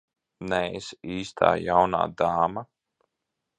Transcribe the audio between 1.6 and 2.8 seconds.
jaunā dāma.